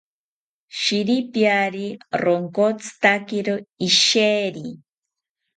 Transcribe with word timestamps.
Shiripiari 0.79 1.87
ronkotzitakiro 2.21 3.53
isheri 3.87 4.67